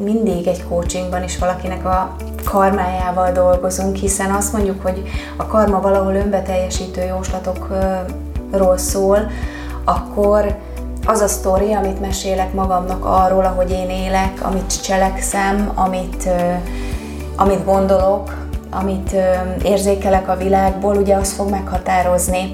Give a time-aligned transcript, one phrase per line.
[0.00, 5.02] mindig egy coachingban is valakinek a karmájával dolgozunk, hiszen azt mondjuk, hogy
[5.36, 9.18] a karma valahol önbeteljesítő jóslatokról szól,
[9.84, 10.56] akkor
[11.06, 16.28] az a sztori, amit mesélek magamnak arról, ahogy én élek, amit cselekszem, amit,
[17.36, 18.36] amit gondolok,
[18.70, 19.16] amit
[19.62, 22.50] érzékelek a világból, ugye az fog meghatározni.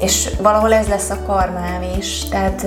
[0.00, 2.66] És valahol ez lesz a karmám is, tehát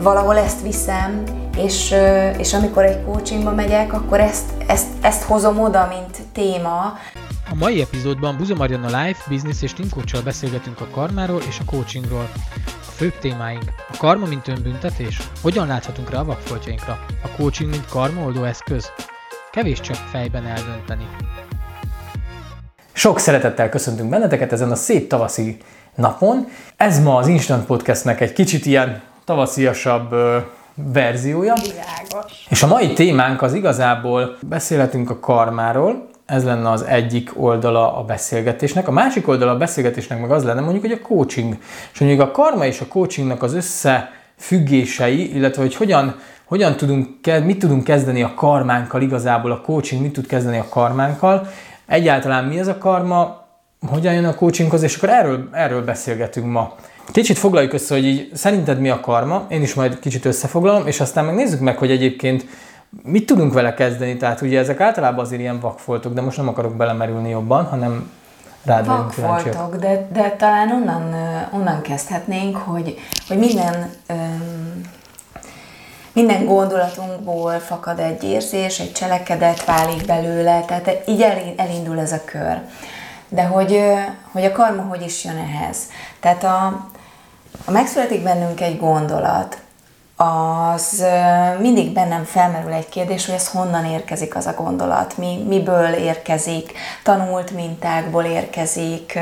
[0.00, 1.22] valahol ezt viszem,
[1.56, 1.94] és,
[2.38, 6.98] és amikor egy coachingba megyek, akkor ezt, ezt, ezt hozom oda, mint téma.
[7.50, 11.64] A mai epizódban Buzo Mariana Life, Business és Team coach beszélgetünk a karmáról és a
[11.70, 12.28] coachingról.
[12.64, 17.86] A főbb témáink a karma, mint önbüntetés, hogyan láthatunk rá a vakfoltjainkra, a coaching, mint
[17.88, 18.90] karmaoldó eszköz,
[19.50, 21.06] kevés csak fejben eldönteni.
[22.92, 25.56] Sok szeretettel köszöntünk benneteket ezen a szép tavaszi
[25.94, 26.46] napon.
[26.76, 30.14] Ez ma az Instant Podcastnek egy kicsit ilyen tavasziasabb
[30.76, 31.54] verziója.
[31.54, 32.46] Világos.
[32.48, 38.04] És a mai témánk az igazából beszélhetünk a karmáról, ez lenne az egyik oldala a
[38.04, 38.88] beszélgetésnek.
[38.88, 41.56] A másik oldala a beszélgetésnek meg az lenne mondjuk, hogy a coaching.
[41.92, 47.08] És mondjuk a karma és a coachingnak az összefüggései, illetve hogy hogyan, hogyan tudunk,
[47.44, 51.48] mit tudunk kezdeni a karmánkkal igazából, a coaching mit tud kezdeni a karmánkkal,
[51.86, 53.44] egyáltalán mi ez a karma,
[53.88, 56.74] hogyan jön a coachinghoz, és akkor erről, erről beszélgetünk ma.
[57.12, 61.00] Kicsit foglaljuk össze, hogy így szerinted mi a karma, én is majd kicsit összefoglalom, és
[61.00, 62.46] aztán megnézzük meg, hogy egyébként
[63.02, 64.16] mit tudunk vele kezdeni.
[64.16, 68.10] Tehát ugye ezek általában azért ilyen vakfoltok, de most nem akarok belemerülni jobban, hanem
[68.64, 71.14] rád Vakfoltok, de, de talán onnan,
[71.52, 73.90] onnan kezdhetnénk, hogy, hogy minden
[76.12, 82.60] minden gondolatunkból fakad egy érzés, egy cselekedet válik belőle, tehát így elindul ez a kör.
[83.28, 83.80] De hogy,
[84.32, 85.78] hogy a karma hogy is jön ehhez?
[86.20, 86.86] Tehát a,
[87.64, 89.58] ha megszületik bennünk egy gondolat,
[90.16, 91.04] az
[91.58, 96.72] mindig bennem felmerül egy kérdés, hogy ez honnan érkezik az a gondolat, mi, miből érkezik,
[97.02, 99.18] tanult mintákból érkezik,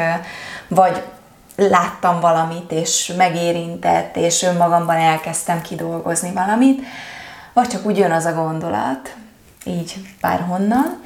[0.69, 1.03] vagy
[1.57, 6.83] láttam valamit, és megérintett, és önmagamban elkezdtem kidolgozni valamit,
[7.53, 9.15] vagy csak úgy jön az a gondolat,
[9.65, 11.03] így bárhonnan,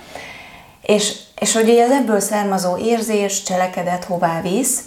[0.82, 4.80] és, és hogy az ebből származó érzés, cselekedet hová visz,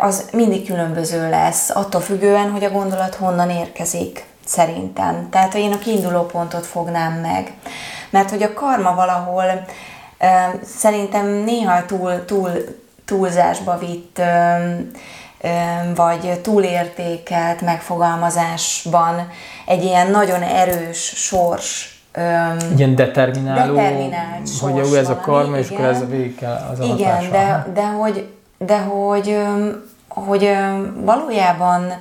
[0.00, 5.28] az mindig különböző lesz, attól függően, hogy a gondolat honnan érkezik, szerintem.
[5.30, 7.52] Tehát, én a kiinduló pontot fognám meg.
[8.10, 9.64] Mert hogy a karma valahol
[10.64, 12.50] szerintem néha túl, túl
[13.04, 14.20] túlzásba vitt,
[15.94, 19.28] vagy túlértékelt megfogalmazásban
[19.66, 21.96] egy ilyen nagyon erős sors
[22.76, 27.30] Ilyen determináló, determinált hogy jó, ez a karma, és akkor ez végig kell az Igen,
[27.30, 29.38] de, de hogy, de hogy,
[30.08, 30.56] hogy
[31.04, 31.92] valójában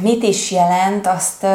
[0.00, 1.46] mit is jelent, azt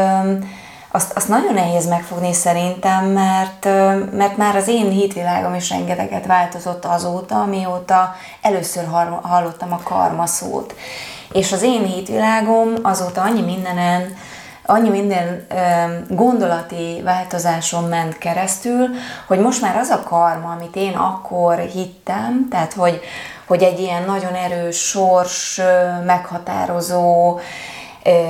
[0.92, 3.66] azt, azt nagyon nehéz megfogni szerintem, mert,
[4.12, 8.88] mert már az én hitvilágom is rengeteget változott azóta, mióta először
[9.22, 10.76] hallottam a karma szót.
[11.32, 14.18] És az én hitvilágom azóta annyi mindenen,
[14.70, 15.48] annyi minden
[16.10, 18.88] gondolati változáson ment keresztül,
[19.28, 23.00] hogy most már az a karma, amit én akkor hittem, tehát hogy,
[23.48, 25.62] hogy egy ilyen nagyon erős sors
[26.06, 27.40] meghatározó,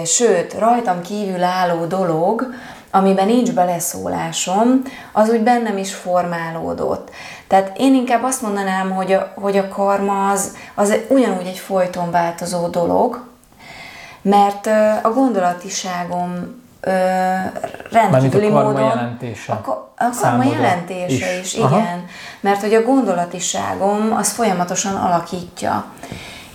[0.06, 2.54] sőt, rajtam kívül álló dolog,
[2.92, 7.10] amiben nincs beleszólásom, az úgy bennem is formálódott.
[7.48, 12.12] Tehát én inkább azt mondanám, hogy a, hogy a karma az, az ugyanúgy egy folyton
[12.12, 13.28] változó dolog,
[14.22, 14.68] mert
[15.03, 16.57] a gondolatiságom
[17.91, 18.88] rendkívüli a karma módon...
[18.88, 19.53] jelentése.
[19.53, 21.68] A, a karma jelentése is, is igen.
[21.68, 21.84] Aha.
[22.40, 25.85] Mert hogy a gondolatiságom az folyamatosan alakítja.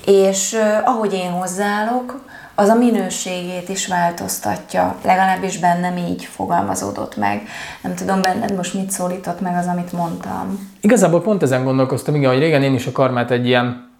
[0.06, 2.22] És ahogy én hozzáállok,
[2.54, 7.42] az a minőségét is változtatja, legalábbis bennem így fogalmazódott meg.
[7.82, 10.70] Nem tudom, benned most mit szólított meg az, amit mondtam.
[10.80, 13.92] Igazából pont ezen gondolkoztam, igen, hogy régen én is a karmát egy ilyen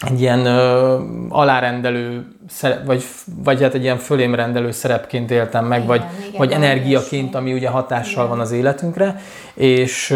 [0.00, 3.04] egy ilyen ö, alárendelő, szerep, vagy,
[3.44, 7.68] vagy hát egy ilyen fölémrendelő szerepként éltem meg, igen, vagy, igen, vagy energiaként, ami ugye
[7.68, 8.36] hatással igen.
[8.36, 9.20] van az életünkre,
[9.54, 10.08] és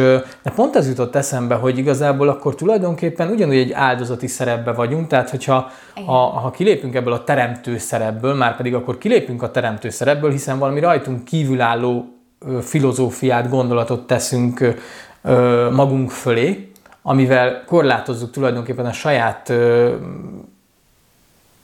[0.43, 5.31] de pont ez jutott eszembe, hogy igazából akkor tulajdonképpen ugyanúgy egy áldozati szerepbe vagyunk, tehát
[5.31, 5.71] hogyha
[6.07, 10.59] ha, ha kilépünk ebből a teremtő szerepből, már pedig akkor kilépünk a teremtő szerepből, hiszen
[10.59, 12.13] valami rajtunk kívülálló
[12.61, 14.75] filozófiát, gondolatot teszünk
[15.71, 16.71] magunk fölé,
[17.03, 19.95] amivel korlátozzuk tulajdonképpen a saját ö,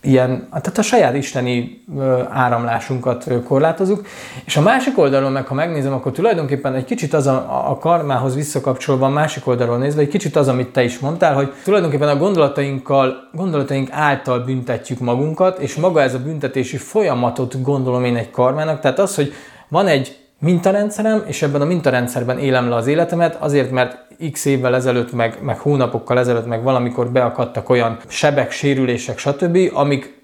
[0.01, 4.07] ilyen, tehát a saját isteni ö, áramlásunkat ö, korlátozunk,
[4.45, 8.35] és a másik oldalon meg, ha megnézem, akkor tulajdonképpen egy kicsit az a, a karmához
[8.35, 12.17] visszakapcsolva, a másik oldalról nézve, egy kicsit az, amit te is mondtál, hogy tulajdonképpen a
[12.17, 18.81] gondolatainkkal, gondolataink által büntetjük magunkat, és maga ez a büntetési folyamatot gondolom én egy karmának,
[18.81, 19.33] tehát az, hogy
[19.69, 24.75] van egy mintarendszerem, és ebben a mintarendszerben élem le az életemet, azért, mert x évvel
[24.75, 30.23] ezelőtt, meg, meg hónapokkal ezelőtt, meg valamikor beakadtak olyan sebek, sérülések, stb., amik,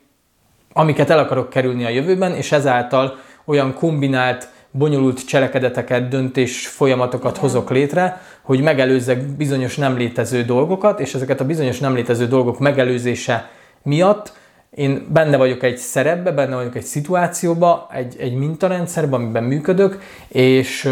[0.72, 7.70] amiket el akarok kerülni a jövőben, és ezáltal olyan kombinált, bonyolult cselekedeteket, döntés folyamatokat hozok
[7.70, 13.50] létre, hogy megelőzzek bizonyos nem létező dolgokat, és ezeket a bizonyos nem létező dolgok megelőzése
[13.82, 14.32] miatt
[14.70, 20.90] én benne vagyok egy szerepbe, benne vagyok egy szituációba, egy, egy mintarendszerben, amiben működök, és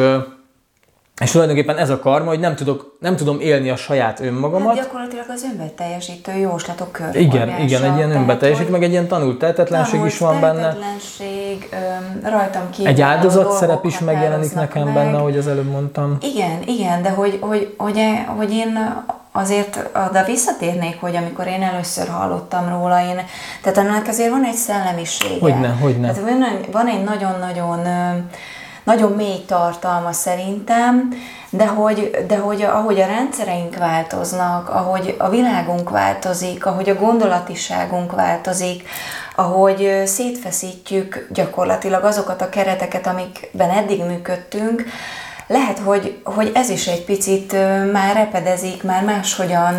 [1.20, 4.76] és tulajdonképpen ez a karma, hogy nem, tudok, nem tudom élni a saját önmagamat.
[4.76, 7.14] Hát gyakorlatilag az önbeteljesítő jóslatok kör.
[7.14, 10.60] Igen, igen, egy ilyen önbeteljesítő, meg egy ilyen tanult tehetetlenség is van benne.
[10.60, 11.68] Tehetetlenség,
[12.22, 12.86] rajtam kívül.
[12.86, 14.94] Egy áldozat szerep is megjelenik nekem meg.
[14.94, 16.16] benne, ahogy az előbb mondtam.
[16.20, 18.00] Igen, igen, de hogy, hogy, hogy,
[18.36, 18.78] hogy én
[19.38, 23.20] azért oda visszatérnék, hogy amikor én először hallottam róla, én,
[23.62, 25.40] tehát ennek azért van egy szellemisége.
[25.40, 26.12] Hogyne, hogyne.
[26.12, 27.86] Tehát van, van egy nagyon-nagyon
[28.88, 31.08] nagyon mély tartalma szerintem,
[31.50, 38.12] de hogy, de hogy ahogy a rendszereink változnak, ahogy a világunk változik, ahogy a gondolatiságunk
[38.12, 38.88] változik,
[39.36, 44.84] ahogy szétfeszítjük gyakorlatilag azokat a kereteket, amikben eddig működtünk,
[45.48, 47.52] lehet, hogy, hogy ez is egy picit
[47.92, 49.74] már repedezik, már máshogyan,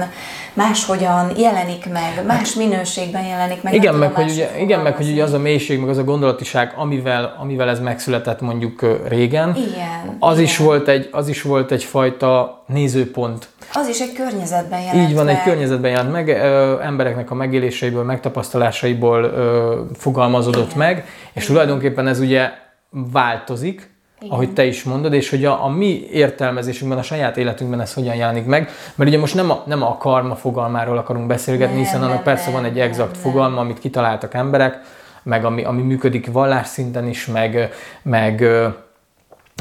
[0.54, 3.74] máshogyan jelenik meg, más minőségben jelenik meg.
[3.74, 6.74] Igen, meg hogy, ugye, igen meg hogy ugye az a mélység, meg az a gondolatiság,
[6.76, 10.44] amivel, amivel ez megszületett mondjuk régen, igen, az, igen.
[10.44, 13.48] Is volt egy, az is volt egyfajta nézőpont.
[13.74, 15.36] Az is egy környezetben jelent Így van, meg.
[15.36, 20.78] egy környezetben jelent meg, ö, embereknek a megéléseiből, megtapasztalásaiból ö, fogalmazódott igen.
[20.78, 21.48] meg, és igen.
[21.48, 22.50] tulajdonképpen ez ugye
[22.90, 23.89] változik,
[24.20, 24.34] igen.
[24.34, 28.16] ahogy te is mondod, és hogy a, a mi értelmezésünkben, a saját életünkben ez hogyan
[28.16, 32.02] jelenik meg, mert ugye most nem a, nem a karma fogalmáról akarunk beszélgetni, nem, hiszen
[32.02, 34.80] annak nem, persze van egy exakt nem, fogalma, amit kitaláltak emberek,
[35.24, 38.42] meg ami, ami működik vallás szinten is, meg, meg,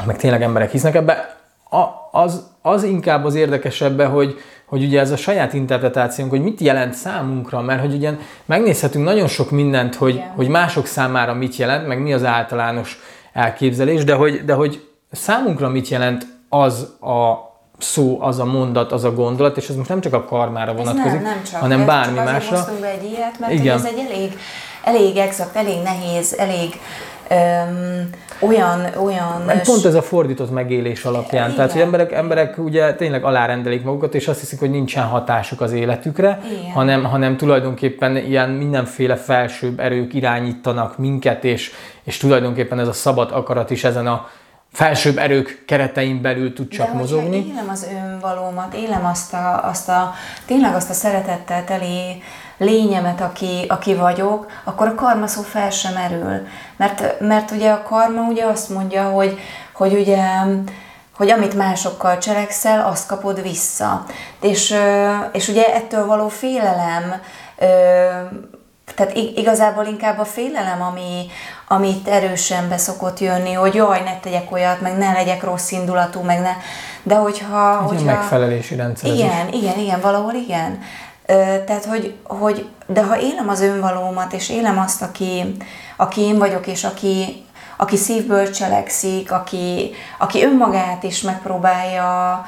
[0.07, 1.37] meg tényleg emberek hisznek ebbe.
[1.71, 6.61] A, az, az inkább az érdekesebbe, hogy, hogy ugye ez a saját interpretációnk, hogy mit
[6.61, 8.13] jelent számunkra, mert hogy ugye
[8.45, 13.01] megnézhetünk nagyon sok mindent, hogy, hogy mások számára mit jelent, meg mi az általános
[13.33, 17.47] elképzelés, de hogy, de hogy számunkra mit jelent az a
[17.79, 21.21] szó, az a mondat, az a gondolat, és ez most nem csak a karmára vonatkozik,
[21.21, 22.65] nem, nem csak, hanem bármi csak másra.
[22.81, 23.77] be egy ilyet, mert Igen.
[23.77, 24.33] ez egy elég,
[24.85, 26.81] elég exakt, elég nehéz, elég
[27.31, 28.11] öm,
[28.41, 29.43] olyan, olyan...
[29.47, 31.45] Meg pont ez a fordított megélés alapján.
[31.45, 31.57] Igen.
[31.57, 35.73] Tehát, hogy emberek, emberek ugye tényleg alárendelik magukat, és azt hiszik, hogy nincsen hatásuk az
[35.73, 36.41] életükre,
[36.75, 41.73] hanem, hanem tulajdonképpen ilyen mindenféle felsőbb erők irányítanak minket, és,
[42.09, 44.29] és tulajdonképpen ez a szabad akarat is ezen a
[44.73, 47.47] felsőbb erők keretein belül tud csak De mozogni.
[47.53, 50.15] élem az önvalómat, élem azt a, azt a,
[50.47, 52.23] tényleg azt a szeretettel teli
[52.57, 56.47] lényemet, aki, aki vagyok, akkor a karma szó fel sem erül.
[56.77, 59.39] Mert, mert ugye a karma ugye azt mondja, hogy,
[59.73, 60.25] hogy ugye
[61.17, 64.05] hogy amit másokkal cselekszel, azt kapod vissza.
[64.41, 64.75] És,
[65.33, 67.21] és ugye ettől való félelem,
[68.99, 71.27] tehát igazából inkább a félelem, ami,
[71.69, 76.41] amit erősen beszokott jönni, hogy jaj, ne tegyek olyat, meg ne legyek rossz indulatú, meg
[76.41, 76.53] ne...
[77.03, 77.81] De hogyha...
[77.83, 79.11] Egy hogyha megfelelési rendszer.
[79.11, 80.83] Igen, igen, igen, valahol igen.
[81.67, 85.57] Tehát, hogy, hogy, de ha élem az önvalómat, és élem azt, aki,
[85.97, 87.45] aki én vagyok, és aki,
[87.77, 92.45] aki szívből cselekszik, aki, aki önmagát is megpróbálja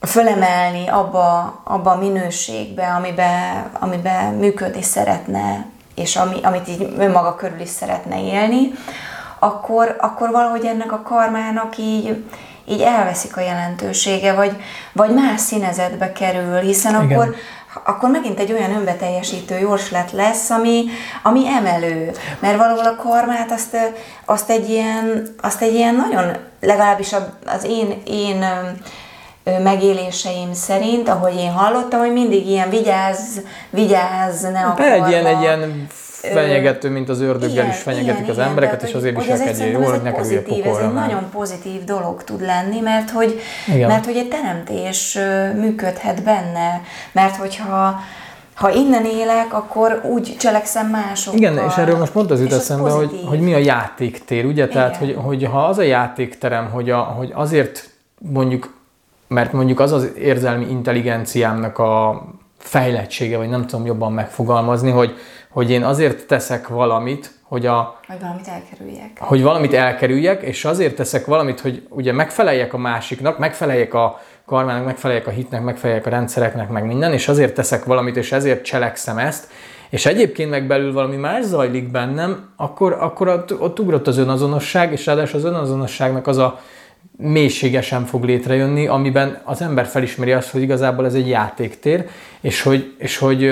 [0.00, 7.60] fölemelni abba, abba a minőségbe, amiben, amiben működni szeretne, és ami, amit így önmaga körül
[7.60, 8.72] is szeretne élni,
[9.38, 12.24] akkor, akkor valahogy ennek a karmának így,
[12.68, 14.56] így elveszik a jelentősége, vagy,
[14.92, 17.18] vagy más színezetbe kerül, hiszen Igen.
[17.18, 17.34] akkor
[17.84, 20.84] akkor megint egy olyan önbeteljesítő jóslat lesz, ami,
[21.22, 22.10] ami emelő.
[22.38, 23.76] Mert valahol a kormát azt,
[24.24, 27.14] azt, egy ilyen, azt egy ilyen nagyon, legalábbis
[27.46, 28.44] az én, én
[29.62, 33.38] megéléseim szerint, ahogy én hallottam, hogy mindig ilyen vigyázz,
[33.70, 35.86] vigyázz, ne a Egy ilyen, egy ilyen
[36.22, 39.90] fenyegető, mint az ördöggel igen, is fenyegetik igen, az embereket, igen, és azért viselkedjél jól,
[39.90, 40.78] hogy ne kerüljél pokolra.
[40.78, 45.18] Ez egy nagyon pozitív dolog tud lenni, mert hogy, mert hogy egy teremtés
[45.54, 48.00] működhet benne, mert hogyha
[48.54, 51.38] ha innen élek, akkor úgy cselekszem másokkal.
[51.38, 54.62] Igen, és erről most pont az jut eszembe, hogy, hogy mi a játéktér, ugye?
[54.62, 54.70] Igen.
[54.70, 58.79] Tehát, hogy, hogy ha az a játékterem, hogy, a, hogy azért mondjuk,
[59.30, 62.22] mert mondjuk az az érzelmi intelligenciámnak a
[62.58, 65.14] fejlettsége, vagy nem tudom jobban megfogalmazni, hogy,
[65.50, 67.98] hogy én azért teszek valamit, hogy a...
[68.06, 69.10] Hogy valamit elkerüljek.
[69.18, 74.84] Hogy valamit elkerüljek, és azért teszek valamit, hogy ugye megfeleljek a másiknak, megfeleljek a karmának,
[74.84, 79.18] megfeleljek a hitnek, megfeleljek a rendszereknek, meg minden, és azért teszek valamit, és ezért cselekszem
[79.18, 79.48] ezt,
[79.90, 84.92] és egyébként meg belül valami más zajlik bennem, akkor, akkor ott, ott ugrott az önazonosság,
[84.92, 86.60] és ráadásul az önazonosságnak az a
[87.16, 92.08] mélységesen fog létrejönni, amiben az ember felismeri azt, hogy igazából ez egy játéktér,
[92.40, 93.42] és hogy, és hogy,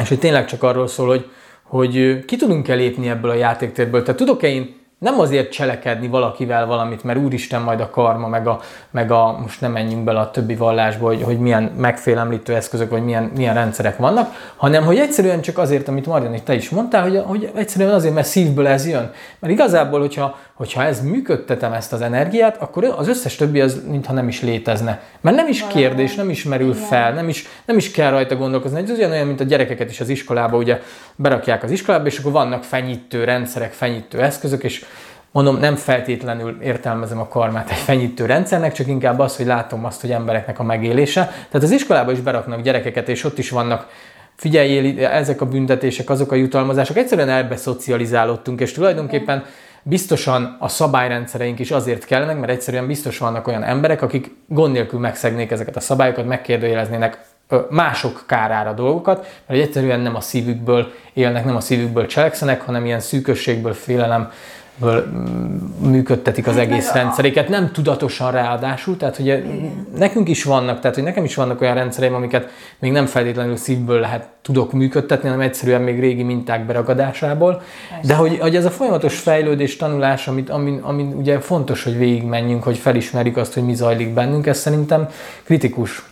[0.00, 1.30] és hogy tényleg csak arról szól, hogy,
[1.62, 4.02] hogy ki tudunk-e lépni ebből a játéktérből.
[4.02, 8.60] Tehát tudok-e én nem azért cselekedni valakivel valamit, mert úristen majd a karma, meg a,
[8.90, 13.04] meg a most nem menjünk bele a többi vallásba, hogy, hogy milyen megfélemlítő eszközök, vagy
[13.04, 17.22] milyen, milyen rendszerek vannak, hanem hogy egyszerűen csak azért, amit Marian, te is mondtál, hogy,
[17.24, 19.12] hogy egyszerűen azért, mert szívből ez jön.
[19.38, 24.12] Mert igazából, hogyha, hogyha ez működtetem ezt az energiát, akkor az összes többi az mintha
[24.12, 25.00] nem is létezne.
[25.20, 28.80] Mert nem is kérdés, nem is merül fel, nem is, nem is kell rajta gondolkozni.
[28.80, 30.80] Ez ugyanolyan, mint a gyerekeket is az iskolába, ugye
[31.16, 34.84] berakják az iskolába, és akkor vannak fenyítő rendszerek, fenyítő eszközök, és
[35.34, 40.00] mondom, nem feltétlenül értelmezem a karmát egy fenyítő rendszernek, csak inkább az, hogy látom azt,
[40.00, 41.20] hogy embereknek a megélése.
[41.24, 43.86] Tehát az iskolába is beraknak gyerekeket, és ott is vannak
[44.36, 49.44] figyelj, ezek a büntetések, azok a jutalmazások, egyszerűen elbeszocializálódtunk, és tulajdonképpen
[49.82, 55.00] biztosan a szabályrendszereink is azért kellenek, mert egyszerűen biztos vannak olyan emberek, akik gond nélkül
[55.00, 57.18] megszegnék ezeket a szabályokat, megkérdőjeleznének
[57.70, 63.00] mások kárára dolgokat, mert egyszerűen nem a szívükből élnek, nem a szívükből cselekszenek, hanem ilyen
[63.00, 64.30] szűkösségből, félelem,
[65.78, 69.86] működtetik az hát egész rendszeréket, nem tudatosan ráadásul, tehát hogy Igen.
[69.96, 74.00] nekünk is vannak, tehát hogy nekem is vannak olyan rendszereim, amiket még nem feltétlenül szívből
[74.00, 77.62] lehet tudok működtetni, hanem egyszerűen még régi minták beragadásából.
[77.90, 78.06] Persze.
[78.06, 82.62] De hogy, hogy ez a folyamatos fejlődés, tanulás, amit, amin, amin ugye fontos, hogy végigmenjünk,
[82.62, 85.08] hogy felismerjük azt, hogy mi zajlik bennünk, ez szerintem
[85.44, 86.02] kritikus.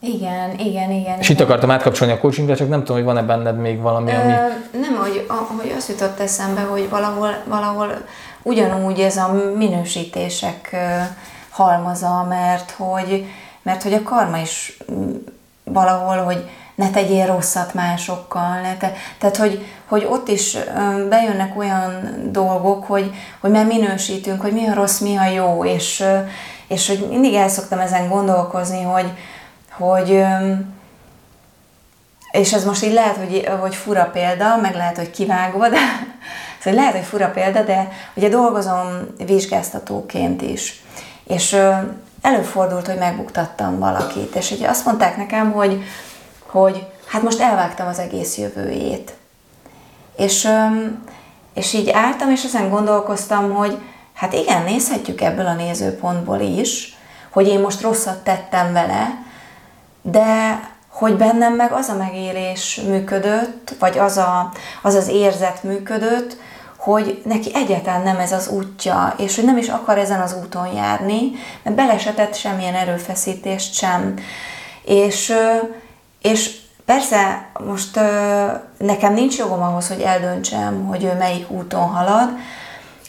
[0.00, 1.18] Igen, igen, igen.
[1.18, 4.32] És itt akartam átkapcsolni a coachingra, csak nem tudom, hogy van-e benned még valami, ami...
[4.32, 5.26] Ö, nem, hogy,
[5.58, 7.92] hogy azt jutott eszembe, hogy valahol, valahol
[8.42, 10.76] ugyanúgy ez a minősítések
[11.50, 13.24] halmaza, mert hogy,
[13.62, 14.78] mert hogy a karma is
[15.64, 20.56] valahol, hogy ne tegyél rosszat másokkal, ne te, tehát hogy, hogy ott is
[21.08, 26.04] bejönnek olyan dolgok, hogy, hogy már minősítünk, hogy mi a rossz, mi a jó, és,
[26.68, 29.12] és hogy mindig el szoktam ezen gondolkozni, hogy,
[29.78, 30.24] hogy
[32.30, 35.78] és ez most így lehet, hogy, hogy fura példa, meg lehet, hogy kivágva, de
[36.62, 38.86] szóval lehet, hogy fura példa, de ugye dolgozom
[39.26, 40.82] vizsgáztatóként is.
[41.24, 41.56] És
[42.22, 45.82] előfordult, hogy megbuktattam valakit, és ugye azt mondták nekem, hogy,
[46.46, 49.14] hogy hát most elvágtam az egész jövőjét.
[50.16, 50.48] És,
[51.54, 53.78] és így álltam, és ezen gondolkoztam, hogy
[54.14, 56.96] hát igen, nézhetjük ebből a nézőpontból is,
[57.30, 59.26] hogy én most rosszat tettem vele,
[60.10, 66.36] de hogy bennem meg az a megélés működött, vagy az a, az, az érzet működött,
[66.76, 70.66] hogy neki egyáltalán nem ez az útja, és hogy nem is akar ezen az úton
[70.66, 71.30] járni,
[71.62, 74.14] mert belesetett semmilyen erőfeszítést sem.
[74.84, 75.32] És,
[76.22, 78.00] és persze most
[78.78, 82.28] nekem nincs jogom ahhoz, hogy eldöntsem, hogy ő melyik úton halad,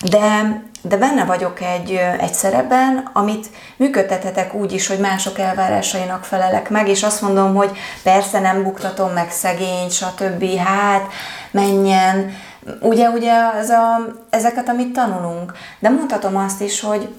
[0.10, 6.70] de de benne vagyok egy, egy szerepben, amit működtethetek úgy is, hogy mások elvárásainak felelek
[6.70, 7.72] meg, és azt mondom, hogy
[8.04, 10.58] persze nem buktatom meg szegény, stb.
[10.58, 11.08] Hát
[11.52, 12.34] menjen.
[12.82, 15.54] Ugye, ugye az a, ezeket, amit tanulunk.
[15.80, 17.16] De mondhatom azt is, hogy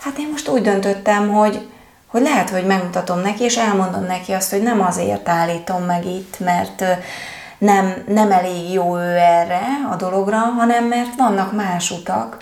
[0.00, 1.68] hát én most úgy döntöttem, hogy,
[2.06, 6.40] hogy lehet, hogy megmutatom neki, és elmondom neki azt, hogy nem azért állítom meg itt,
[6.40, 6.84] mert
[7.58, 12.36] nem, nem elég jó ő erre a dologra, hanem mert vannak más utak,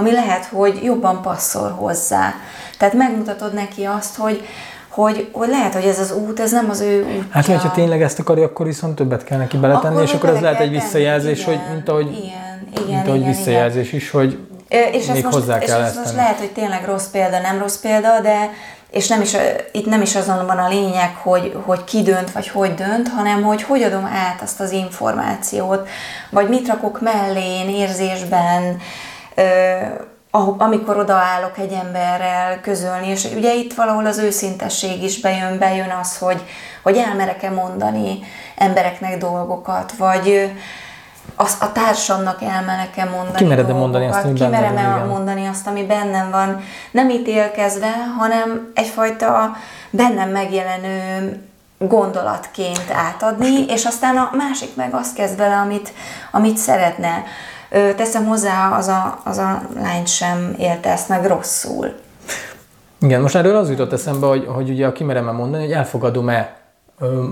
[0.00, 2.34] ami lehet, hogy jobban passzol hozzá.
[2.78, 4.46] Tehát megmutatod neki azt, hogy,
[4.88, 7.24] hogy, hogy lehet, hogy ez az út, ez nem az ő útja.
[7.30, 10.40] Hát, hogyha tényleg ezt akarja, akkor viszont többet kell neki beletenni, akkor és akkor ez
[10.40, 14.00] lehet egy visszajelzés, tenni, hogy mint ahogy, igen, igen, mint ahogy igen, visszajelzés igen.
[14.00, 14.38] is, hogy
[14.68, 17.76] és még most, hozzá kell és ezt most lehet, hogy tényleg rossz példa, nem rossz
[17.76, 18.50] példa, de
[18.90, 19.36] és nem is,
[19.72, 23.42] itt nem is azon van a lényeg, hogy, hogy ki dönt, vagy hogy dönt, hanem
[23.42, 25.88] hogy hogy adom át azt az információt,
[26.30, 28.76] vagy mit rakok mellé érzésben,
[30.58, 36.18] amikor odaállok egy emberrel közölni, és ugye itt valahol az őszintesség is bejön, bejön az,
[36.18, 36.42] hogy,
[36.82, 38.18] hogy elmerek-e mondani
[38.56, 40.50] embereknek dolgokat, vagy
[41.36, 45.86] az, a társamnak elmerek-e mondani Kimered dolgokat, mondani azt, ami kimerem -e mondani azt, ami
[45.86, 49.56] bennem van, nem ítélkezve, hanem egyfajta
[49.90, 51.40] bennem megjelenő
[51.78, 55.92] gondolatként átadni, és aztán a másik meg azt kezd vele, amit,
[56.30, 57.24] amit szeretne.
[57.70, 61.94] Teszem hozzá, az a, az a lány sem élte ezt meg rosszul.
[63.00, 66.56] Igen, most erről az jutott eszembe, hogy, hogy ugye kimerem mondani, hogy elfogadom-e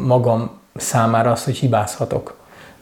[0.07, 2.37] magam számára azt, hogy hibázhatok.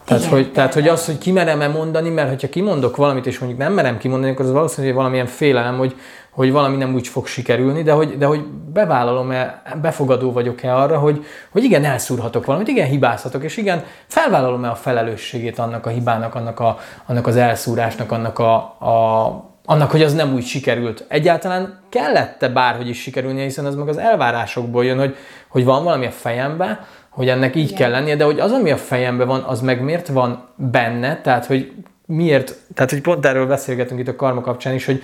[0.07, 3.61] Tehát, Igen, hogy, tehát, hogy az, hogy kimerem-e mondani, mert hogyha kimondok valamit, és mondjuk
[3.61, 5.95] nem merem kimondani, akkor az valószínűleg valamilyen félelem, hogy,
[6.29, 11.25] hogy valami nem úgy fog sikerülni, de hogy, de hogy bevállalom-e, befogadó vagyok-e arra, hogy,
[11.49, 16.59] hogy igen, elszúrhatok valamit, igen, hibázhatok, és igen, felvállalom-e a felelősségét annak a hibának, annak,
[16.59, 21.05] a, annak az elszúrásnak, annak a, a annak, hogy az nem úgy sikerült.
[21.07, 25.15] Egyáltalán kellette bárhogy is sikerülnie, hiszen ez meg az elvárásokból jön, hogy,
[25.47, 27.77] hogy van valami a fejembe, hogy ennek így Igen.
[27.77, 31.45] kell lennie, de hogy az, ami a fejemben van, az meg miért van benne, tehát
[31.45, 31.71] hogy
[32.05, 35.01] miért, tehát hogy pont erről beszélgetünk itt a karma kapcsán is, hogy,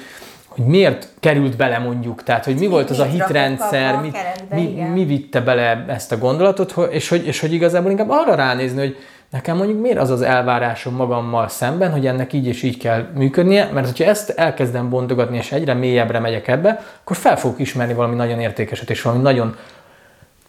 [0.48, 4.12] hogy miért került bele mondjuk, tehát hogy mi volt az a hitrendszer, mi,
[4.50, 8.80] mi, mi vitte bele ezt a gondolatot, és hogy, és hogy igazából inkább arra ránézni,
[8.80, 8.98] hogy
[9.30, 13.70] nekem mondjuk miért az az elvárásom magammal szemben, hogy ennek így és így kell működnie,
[13.74, 18.16] mert hogyha ezt elkezdem bontogatni, és egyre mélyebbre megyek ebbe, akkor fel fogok ismerni valami
[18.16, 19.56] nagyon értékeset, és valami nagyon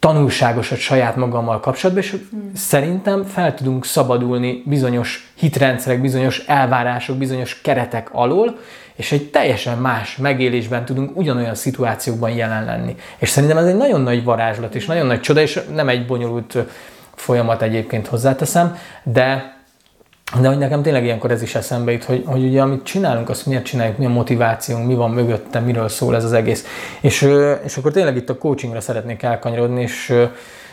[0.04, 2.50] tanulságosat saját magammal kapcsolatban, és hmm.
[2.54, 8.58] szerintem fel tudunk szabadulni bizonyos hitrendszerek, bizonyos elvárások, bizonyos keretek alól,
[8.94, 12.96] és egy teljesen más megélésben tudunk ugyanolyan szituációkban jelen lenni.
[13.18, 16.56] És szerintem ez egy nagyon nagy varázslat, és nagyon nagy csoda, és nem egy bonyolult
[17.14, 19.53] folyamat egyébként hozzáteszem, de
[20.40, 23.46] de hogy nekem tényleg ilyenkor ez is eszembe jut, hogy, hogy ugye amit csinálunk, azt
[23.46, 26.66] miért csináljuk, mi a motivációnk, mi van mögötte, miről szól ez az egész.
[27.00, 27.28] És,
[27.64, 30.14] és akkor tényleg itt a coachingra szeretnék elkanyarodni, és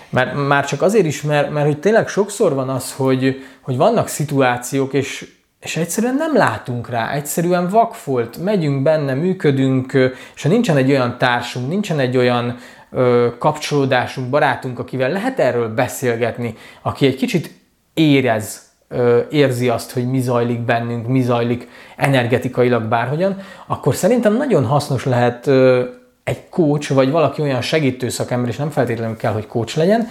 [0.09, 4.07] mert már csak azért is, mert, mert hogy tényleg sokszor van az, hogy, hogy vannak
[4.07, 9.93] szituációk, és, és egyszerűen nem látunk rá, egyszerűen vakfolt, megyünk benne, működünk,
[10.35, 12.57] és ha nincsen egy olyan társunk, nincsen egy olyan
[12.91, 17.51] ö, kapcsolódásunk, barátunk, akivel lehet erről beszélgetni, aki egy kicsit
[17.93, 18.70] érez,
[19.29, 25.47] érzi azt, hogy mi zajlik bennünk, mi zajlik energetikailag bárhogyan, akkor szerintem nagyon hasznos lehet
[26.23, 30.07] egy coach, vagy valaki olyan segítő szakember, és nem feltétlenül kell, hogy coach legyen,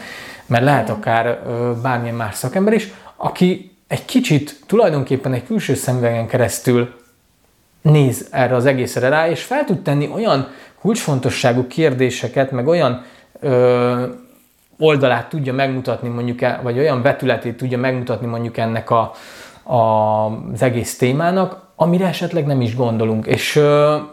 [0.47, 1.39] mert lehet akár
[1.83, 6.95] bármilyen más szakember is, aki egy kicsit tulajdonképpen egy külső szemüvegen keresztül
[7.83, 10.49] néz erre az egészre rá, és fel tud tenni olyan
[10.81, 13.05] kulcsfontosságú kérdéseket, meg olyan
[13.41, 14.05] ö,
[14.81, 19.13] oldalát tudja megmutatni mondjuk, e, vagy olyan vetületét tudja megmutatni mondjuk ennek a,
[19.63, 19.77] a,
[20.53, 23.27] az egész témának, amire esetleg nem is gondolunk.
[23.27, 23.55] És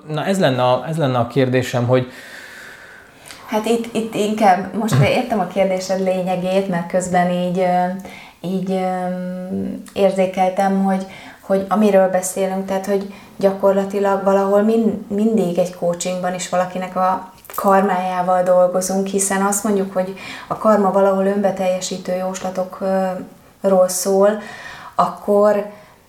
[0.07, 2.12] na ez lenne, a, ez lenne a kérdésem, hogy,
[3.47, 7.65] Hát itt, itt inkább most értem a kérdésed lényegét, mert közben így,
[8.41, 8.80] így
[9.93, 11.06] érzékeltem, hogy,
[11.41, 18.43] hogy amiről beszélünk, tehát hogy gyakorlatilag valahol mind, mindig egy coachingban is valakinek a karmájával
[18.43, 20.17] dolgozunk, hiszen azt mondjuk, hogy
[20.48, 24.30] a karma valahol önbeteljesítő jóslatokról szól,
[24.96, 25.65] akkor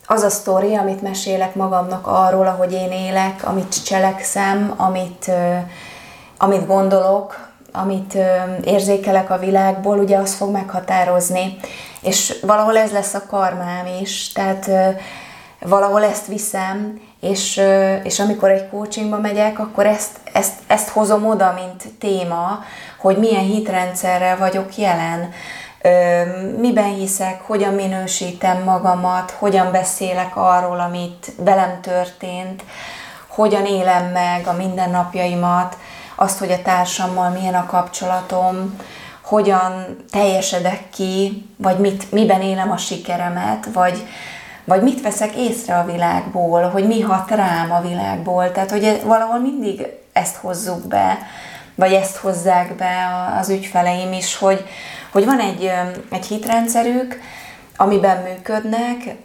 [0.06, 5.30] az a sztori, amit mesélek magamnak arról, ahogy én élek, amit cselekszem, amit,
[6.38, 8.18] amit gondolok, amit
[8.64, 11.56] érzékelek a világból, ugye az fog meghatározni.
[12.00, 14.70] És valahol ez lesz a karmám is, tehát
[15.60, 17.60] valahol ezt viszem, és,
[18.02, 22.64] és amikor egy coachingba megyek, akkor ezt, ezt, ezt hozom oda, mint téma,
[22.98, 25.32] hogy milyen hitrendszerrel vagyok jelen,
[26.58, 32.62] miben hiszek, hogyan minősítem magamat, hogyan beszélek arról, amit velem történt,
[33.26, 35.76] hogyan élem meg a mindennapjaimat,
[36.14, 38.76] azt, hogy a társammal milyen a kapcsolatom,
[39.20, 44.06] hogyan teljesedek ki, vagy mit, miben élem a sikeremet, vagy,
[44.68, 48.52] vagy mit veszek észre a világból, hogy mi hat rám a világból.
[48.52, 51.18] Tehát, hogy valahol mindig ezt hozzuk be,
[51.74, 52.94] vagy ezt hozzák be
[53.40, 54.64] az ügyfeleim is, hogy,
[55.12, 55.70] hogy van egy,
[56.10, 57.20] egy hitrendszerük,
[57.76, 59.16] amiben működnek,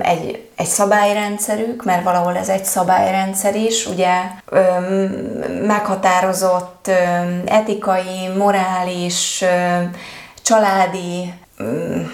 [0.00, 4.14] egy, egy szabályrendszerük, mert valahol ez egy szabályrendszer is, ugye
[5.66, 6.90] meghatározott
[7.46, 9.44] etikai, morális,
[10.42, 11.32] családi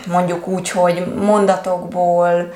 [0.06, 2.52] mondjuk úgy, hogy mondatokból,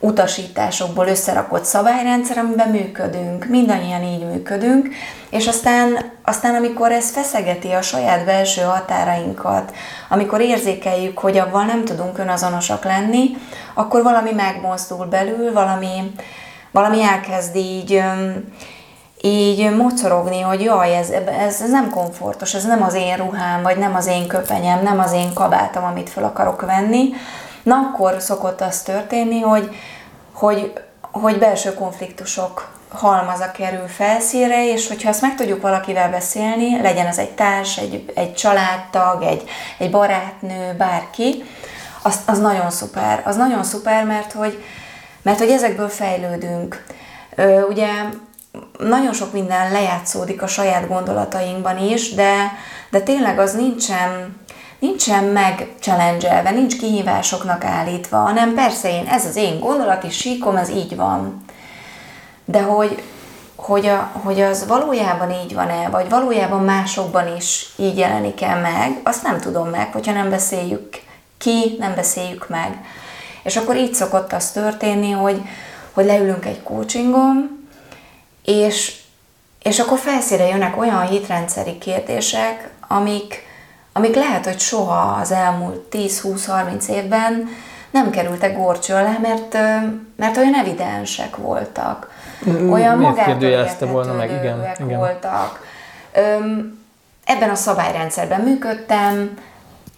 [0.00, 4.88] utasításokból összerakott szabályrendszer, amiben működünk, mindannyian így működünk,
[5.30, 9.72] és aztán, aztán amikor ez feszegeti a saját belső határainkat,
[10.08, 13.36] amikor érzékeljük, hogy avval nem tudunk önazonosak lenni,
[13.74, 16.12] akkor valami megmozdul belül, valami,
[16.70, 18.02] valami elkezd így
[19.22, 23.76] így mocorogni, hogy jaj, ez, ez, ez nem komfortos, ez nem az én ruhám, vagy
[23.76, 27.12] nem az én köpenyem, nem az én kabátom, amit fel akarok venni,
[27.62, 29.74] na akkor szokott az történni, hogy,
[30.32, 37.06] hogy, hogy belső konfliktusok halmaza kerül felszínre, és hogyha azt meg tudjuk valakivel beszélni, legyen
[37.06, 41.44] ez egy társ, egy, egy családtag, egy, egy barátnő, bárki,
[42.02, 43.22] az, az nagyon szuper.
[43.24, 44.64] Az nagyon szuper, mert hogy,
[45.22, 46.84] mert hogy ezekből fejlődünk.
[47.34, 47.88] Ö, ugye
[48.78, 52.52] nagyon sok minden lejátszódik a saját gondolatainkban is, de,
[52.90, 54.36] de tényleg az nincsen,
[54.78, 60.68] nincsen meg challenge nincs kihívásoknak állítva, hanem persze én, ez az én gondolati síkom, ez
[60.68, 61.44] így van.
[62.44, 63.02] De hogy,
[63.56, 69.22] hogy, a, hogy az valójában így van-e, vagy valójában másokban is így jelenik-e meg, azt
[69.22, 70.88] nem tudom meg, hogyha nem beszéljük
[71.38, 72.84] ki, nem beszéljük meg.
[73.42, 75.42] És akkor így szokott az történni, hogy,
[75.92, 77.59] hogy leülünk egy coachingon,
[78.50, 78.96] és,
[79.62, 83.46] és akkor felszíre jönnek olyan hitrendszeri kérdések, amik,
[83.92, 87.48] amik lehet, hogy soha az elmúlt 10-20-30 évben
[87.90, 89.52] nem kerültek gorcső alá, mert,
[90.16, 92.10] mert olyan evidensek voltak.
[92.48, 94.98] Mm, olyan magától volna meg, igen, igen.
[94.98, 95.60] voltak.
[96.12, 96.78] Öm,
[97.24, 99.38] ebben a szabályrendszerben működtem,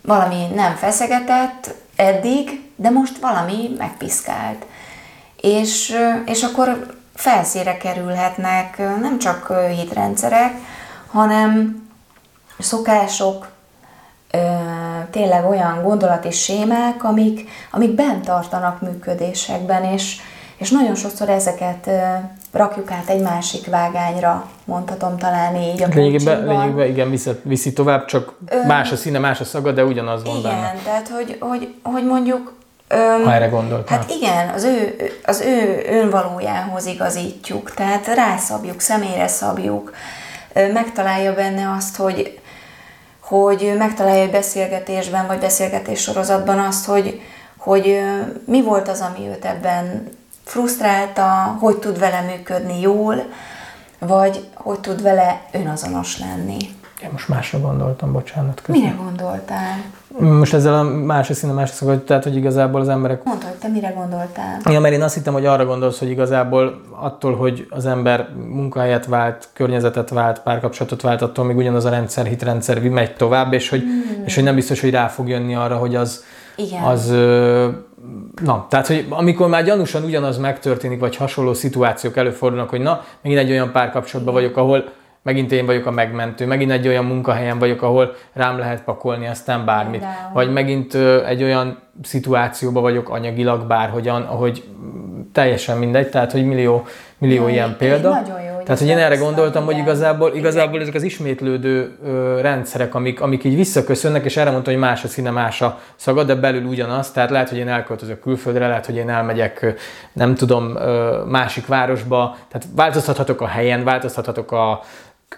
[0.03, 4.65] valami nem feszegetett eddig, de most valami megpiszkált.
[5.41, 10.53] És, és akkor felszíre kerülhetnek nem csak hitrendszerek,
[11.07, 11.83] hanem
[12.59, 13.49] szokások,
[15.11, 20.17] tényleg olyan gondolati sémák, amik, amik bent tartanak működésekben, és,
[20.57, 21.91] és nagyon sokszor ezeket
[22.53, 28.05] rakjuk át egy másik vágányra, mondhatom talán így a lényegében, lényegében igen, viszi, viszi tovább,
[28.05, 30.75] csak Ö, más a színe, más a szaga, de ugyanaz van igen, benne.
[30.85, 32.61] tehát hogy, hogy, hogy mondjuk
[32.93, 33.99] Öm, ha erre gondoltál.
[33.99, 39.95] Hát igen, az ő, az ő önvalójához igazítjuk, tehát rászabjuk, személyre szabjuk,
[40.55, 42.41] megtalálja benne azt, hogy,
[43.21, 47.21] hogy megtalálja egy beszélgetésben, vagy beszélgetés sorozatban azt, hogy,
[47.57, 48.01] hogy
[48.45, 50.09] mi volt az, ami őt ebben
[50.45, 53.25] frusztrálta, hogy tud vele működni jól,
[53.99, 56.59] vagy hogy tud vele önazonos lenni.
[57.03, 58.61] Én most másra gondoltam, bocsánat.
[58.61, 58.89] Köszönöm.
[58.89, 59.77] Mire gondoltál?
[60.19, 63.25] Most ezzel a más színe, más szó, tehát, hogy igazából az emberek...
[63.25, 64.61] Mondta, hogy te mire gondoltál?
[64.65, 69.07] Ja, mert én azt hittem, hogy arra gondolsz, hogy igazából attól, hogy az ember munkahelyet
[69.07, 73.81] vált, környezetet vált, párkapcsolatot vált, attól még ugyanaz a rendszer, hitrendszer megy tovább, és hogy,
[73.81, 74.25] hmm.
[74.25, 76.25] és hogy nem biztos, hogy rá fog jönni arra, hogy az,
[76.57, 76.83] Igen.
[76.83, 77.15] az
[78.45, 83.41] na, tehát, hogy amikor már gyanúsan ugyanaz megtörténik, vagy hasonló szituációk előfordulnak, hogy na, megint
[83.41, 84.85] egy olyan párkapcsolatban vagyok, ahol
[85.23, 89.65] megint én vagyok a megmentő, megint egy olyan munkahelyen vagyok, ahol rám lehet pakolni aztán
[89.65, 90.01] bármit.
[90.01, 90.31] De.
[90.33, 90.95] Vagy megint
[91.27, 94.65] egy olyan szituációban vagyok anyagilag bárhogyan, ahogy
[95.33, 96.87] teljesen mindegy, tehát hogy millió,
[97.19, 98.09] millió ja, ilyen példa.
[98.09, 102.95] Nagyon jó, tehát, hogy én erre gondoltam, hogy igazából, igazából ezek az ismétlődő ö, rendszerek,
[102.95, 106.35] amik, amik így visszaköszönnek, és erre mondtam, hogy más a színe, más a szaga, de
[106.35, 107.11] belül ugyanaz.
[107.11, 109.75] Tehát lehet, hogy én elköltözök külföldre, lehet, hogy én elmegyek,
[110.13, 110.65] nem tudom,
[111.29, 112.37] másik városba.
[112.49, 114.81] Tehát változtathatok a helyen, változtathatok a,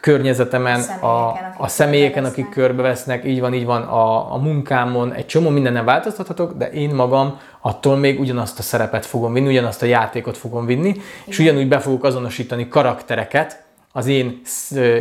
[0.00, 5.48] környezetemen, a, a személyeken, akik körbevesznek, így van, így van, a, a munkámon, egy csomó
[5.48, 10.37] mindenen változtathatok, de én magam attól még ugyanazt a szerepet fogom vinni, ugyanazt a játékot
[10.37, 11.02] fogom vinni, Igen.
[11.24, 13.64] és ugyanúgy be fogok azonosítani karaktereket
[13.96, 14.40] az én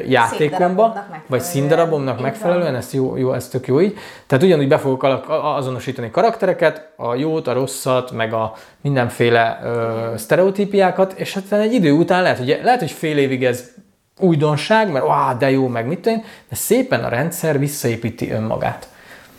[0.08, 3.98] játékomba, vagy színdarabomnak megfelelően, ezt jó, jó, ez tök jó így.
[4.28, 11.14] Tehát ugyanúgy be fogok azonosítani karaktereket, a jót, a rosszat, meg a mindenféle ö, sztereotípiákat,
[11.14, 13.72] és hát egy idő után lehet, hogy, lehet, hogy fél évig ez
[14.20, 18.88] újdonság, mert ah, de jó, meg mit én, de szépen a rendszer visszaépíti önmagát.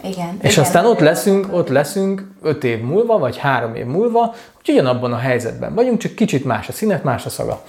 [0.04, 0.38] Igen.
[0.40, 4.74] És igen, aztán ott leszünk, ott leszünk öt év múlva, vagy három év múlva, hogy
[4.74, 7.62] ugyanabban a helyzetben vagyunk, csak kicsit más a színet, más a szaga.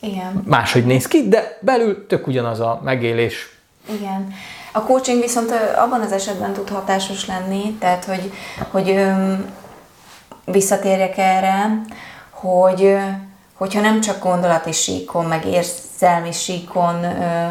[0.00, 0.42] Igen.
[0.46, 3.58] Máshogy néz ki, de belül tök ugyanaz a megélés.
[3.98, 4.32] Igen.
[4.72, 8.32] A coaching viszont abban az esetben tud hatásos lenni, tehát hogy,
[8.70, 9.06] hogy
[10.44, 11.82] visszatérjek erre,
[12.30, 12.96] hogy
[13.58, 17.46] hogyha nem csak gondolati síkon, meg érzelmi síkon ö,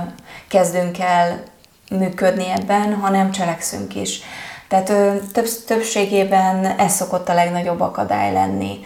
[0.47, 1.43] kezdünk el
[1.89, 4.21] működni ebben, hanem cselekszünk is.
[4.67, 8.79] Tehát ö, több, többségében ez szokott a legnagyobb akadály lenni.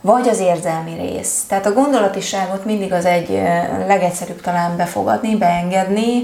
[0.00, 1.44] Vagy az érzelmi rész.
[1.48, 3.30] Tehát a gondolatiságot mindig az egy
[3.86, 6.22] legegyszerűbb talán befogadni, beengedni,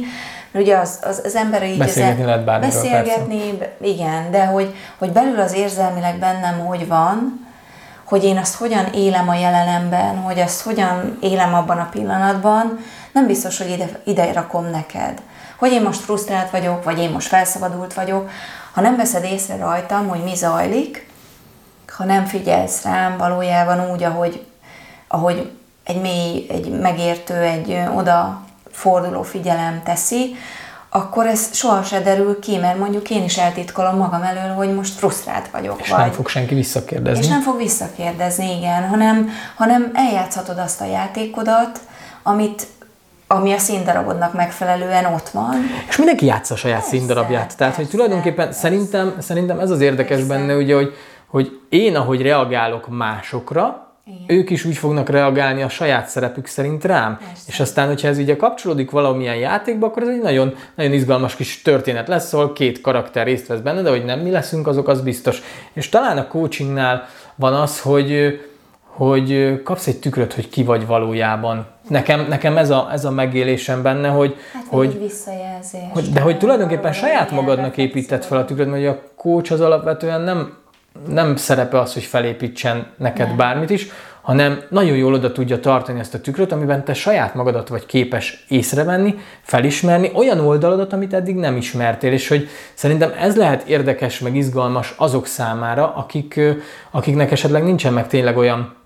[0.55, 1.79] ugye az, az, az ember így...
[1.79, 3.75] Beszélgetni lehet bármiről, Beszélgetni, persze.
[3.81, 7.48] igen, de hogy, hogy belül az érzelmileg bennem hogy van,
[8.09, 12.79] hogy én azt hogyan élem a jelenemben, hogy azt hogyan élem abban a pillanatban,
[13.13, 15.23] nem biztos, hogy ide, ide rakom neked.
[15.57, 18.31] Hogy én most frusztrált vagyok, vagy én most felszabadult vagyok,
[18.73, 21.11] ha nem veszed észre rajtam, hogy mi zajlik,
[21.97, 24.47] ha nem figyelsz rám valójában úgy, ahogy,
[25.09, 25.53] ahogy
[25.85, 30.37] egy mély, egy megértő, egy oda forduló figyelem teszi,
[30.91, 34.95] akkor ez soha se derül ki, mert mondjuk én is eltitkolom magam elől, hogy most
[34.95, 35.81] frusztrált vagyok.
[35.81, 35.99] És vagy.
[35.99, 37.25] nem fog senki visszakérdezni.
[37.25, 41.81] És nem fog visszakérdezni, igen, hanem, hanem eljátszhatod azt a játékodat,
[42.23, 42.67] amit
[43.31, 45.55] ami a színdarabodnak megfelelően ott van.
[45.89, 47.57] És mindenki játsza a saját persze, színdarabját.
[47.57, 48.61] Tehát, persze, hogy tulajdonképpen persze.
[48.61, 50.35] szerintem, szerintem ez az érdekes persze.
[50.35, 50.95] benne, ugye, hogy,
[51.27, 54.39] hogy én, ahogy reagálok másokra, Igen.
[54.39, 57.17] ők is úgy fognak reagálni a saját szerepük szerint rám.
[57.17, 57.43] Persze.
[57.47, 61.63] És aztán, hogyha ez ugye kapcsolódik valamilyen játékba, akkor ez egy nagyon, nagyon izgalmas kis
[61.63, 65.01] történet lesz, ahol két karakter részt vesz benne, de hogy nem mi leszünk, azok az
[65.01, 65.43] biztos.
[65.73, 68.41] És talán a coachingnál van az, hogy
[68.99, 71.67] hogy kapsz egy tükröt, hogy ki vagy valójában.
[71.89, 75.81] Nekem, nekem ez, a, ez a megélésem benne, hogy, Hát hogy, visszajelzés.
[75.93, 80.21] hogy, de hogy tulajdonképpen saját magadnak épített fel a tükröt, mert a coach az alapvetően
[80.21, 80.57] nem,
[81.09, 83.37] nem szerepe az, hogy felépítsen neked Nem.
[83.37, 83.87] bármit is,
[84.29, 88.45] hanem nagyon jól oda tudja tartani ezt a tükröt, amiben te saját magadat vagy képes
[88.49, 94.37] észrevenni, felismerni olyan oldaladat, amit eddig nem ismertél, és hogy szerintem ez lehet érdekes, meg
[94.37, 96.41] izgalmas azok számára, akik,
[96.91, 98.77] akiknek esetleg nincsen meg tényleg olyan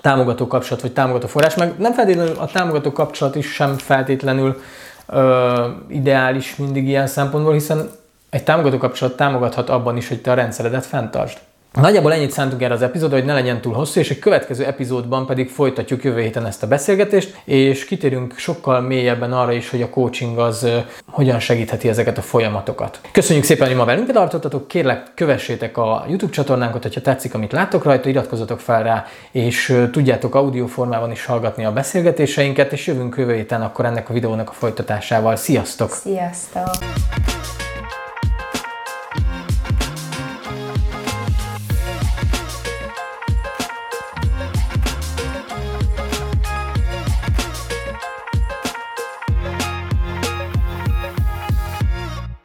[0.00, 4.60] támogató kapcsolat, vagy támogató forrás, meg nem feltétlenül a támogató kapcsolat is sem feltétlenül
[5.06, 7.90] ö, ideális mindig ilyen szempontból, hiszen
[8.34, 11.38] egy támogató kapcsolat támogathat abban is, hogy te a rendszeredet fenntartsd.
[11.72, 15.26] Nagyjából ennyit szántunk erre az epizódra, hogy ne legyen túl hosszú, és egy következő epizódban
[15.26, 19.90] pedig folytatjuk jövő héten ezt a beszélgetést, és kitérünk sokkal mélyebben arra is, hogy a
[19.90, 20.66] coaching az
[21.06, 23.00] hogyan segítheti ezeket a folyamatokat.
[23.12, 27.84] Köszönjük szépen, hogy ma velünk tartottatok, kérlek kövessétek a YouTube csatornánkat, hogyha tetszik, amit láttok
[27.84, 33.34] rajta, iratkozzatok fel rá, és tudjátok audio formában is hallgatni a beszélgetéseinket, és jövünk jövő
[33.34, 35.36] héten akkor ennek a videónak a folytatásával.
[35.36, 35.90] Sziasztok!
[35.90, 37.33] Sziasztok!